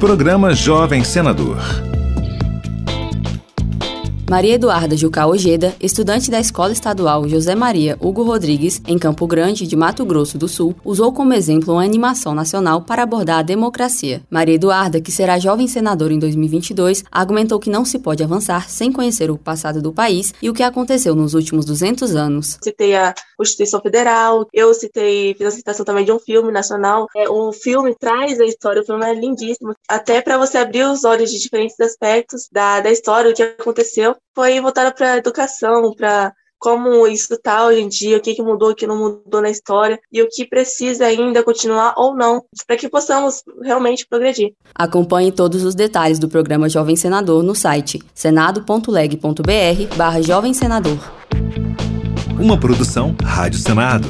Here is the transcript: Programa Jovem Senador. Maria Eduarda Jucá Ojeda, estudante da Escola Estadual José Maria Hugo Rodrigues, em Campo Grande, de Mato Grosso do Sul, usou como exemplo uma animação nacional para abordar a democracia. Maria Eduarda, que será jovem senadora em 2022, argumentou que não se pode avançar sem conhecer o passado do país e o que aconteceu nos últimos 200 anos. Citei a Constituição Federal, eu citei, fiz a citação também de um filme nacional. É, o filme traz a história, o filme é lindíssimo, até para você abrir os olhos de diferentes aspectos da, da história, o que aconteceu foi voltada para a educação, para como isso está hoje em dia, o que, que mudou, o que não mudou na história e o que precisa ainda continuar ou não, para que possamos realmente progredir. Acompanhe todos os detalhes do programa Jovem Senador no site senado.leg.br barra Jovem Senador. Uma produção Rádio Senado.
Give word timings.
Programa 0.00 0.54
Jovem 0.54 1.04
Senador. 1.04 1.89
Maria 4.30 4.54
Eduarda 4.54 4.96
Jucá 4.96 5.26
Ojeda, 5.26 5.74
estudante 5.80 6.30
da 6.30 6.38
Escola 6.38 6.72
Estadual 6.72 7.28
José 7.28 7.56
Maria 7.56 7.98
Hugo 8.00 8.22
Rodrigues, 8.22 8.80
em 8.86 8.96
Campo 8.96 9.26
Grande, 9.26 9.66
de 9.66 9.74
Mato 9.74 10.04
Grosso 10.04 10.38
do 10.38 10.46
Sul, 10.46 10.72
usou 10.84 11.12
como 11.12 11.34
exemplo 11.34 11.74
uma 11.74 11.82
animação 11.82 12.32
nacional 12.32 12.82
para 12.82 13.02
abordar 13.02 13.40
a 13.40 13.42
democracia. 13.42 14.22
Maria 14.30 14.54
Eduarda, 14.54 15.00
que 15.00 15.10
será 15.10 15.36
jovem 15.40 15.66
senadora 15.66 16.14
em 16.14 16.18
2022, 16.20 17.02
argumentou 17.10 17.58
que 17.58 17.68
não 17.68 17.84
se 17.84 17.98
pode 17.98 18.22
avançar 18.22 18.70
sem 18.70 18.92
conhecer 18.92 19.32
o 19.32 19.36
passado 19.36 19.82
do 19.82 19.92
país 19.92 20.32
e 20.40 20.48
o 20.48 20.54
que 20.54 20.62
aconteceu 20.62 21.16
nos 21.16 21.34
últimos 21.34 21.64
200 21.64 22.14
anos. 22.14 22.56
Citei 22.62 22.94
a 22.94 23.12
Constituição 23.36 23.80
Federal, 23.80 24.46
eu 24.52 24.72
citei, 24.74 25.34
fiz 25.34 25.48
a 25.48 25.50
citação 25.50 25.84
também 25.84 26.04
de 26.04 26.12
um 26.12 26.20
filme 26.20 26.52
nacional. 26.52 27.08
É, 27.16 27.28
o 27.28 27.52
filme 27.52 27.96
traz 27.98 28.38
a 28.38 28.44
história, 28.44 28.80
o 28.80 28.86
filme 28.86 29.04
é 29.04 29.12
lindíssimo, 29.12 29.74
até 29.88 30.22
para 30.22 30.38
você 30.38 30.58
abrir 30.58 30.84
os 30.84 31.02
olhos 31.02 31.32
de 31.32 31.40
diferentes 31.40 31.80
aspectos 31.80 32.48
da, 32.52 32.78
da 32.78 32.92
história, 32.92 33.28
o 33.28 33.34
que 33.34 33.42
aconteceu 33.42 34.19
foi 34.34 34.60
voltada 34.60 34.92
para 34.92 35.14
a 35.14 35.16
educação, 35.16 35.92
para 35.94 36.32
como 36.60 37.06
isso 37.06 37.32
está 37.32 37.64
hoje 37.64 37.80
em 37.80 37.88
dia, 37.88 38.18
o 38.18 38.20
que, 38.20 38.34
que 38.34 38.42
mudou, 38.42 38.70
o 38.70 38.74
que 38.74 38.86
não 38.86 38.96
mudou 38.96 39.40
na 39.40 39.48
história 39.48 39.98
e 40.12 40.22
o 40.22 40.28
que 40.28 40.44
precisa 40.44 41.06
ainda 41.06 41.42
continuar 41.42 41.94
ou 41.96 42.14
não, 42.14 42.44
para 42.66 42.76
que 42.76 42.88
possamos 42.88 43.42
realmente 43.62 44.06
progredir. 44.06 44.52
Acompanhe 44.74 45.32
todos 45.32 45.64
os 45.64 45.74
detalhes 45.74 46.18
do 46.18 46.28
programa 46.28 46.68
Jovem 46.68 46.96
Senador 46.96 47.42
no 47.42 47.54
site 47.54 47.98
senado.leg.br 48.14 49.96
barra 49.96 50.20
Jovem 50.20 50.52
Senador. 50.52 50.98
Uma 52.38 52.60
produção 52.60 53.16
Rádio 53.22 53.58
Senado. 53.58 54.08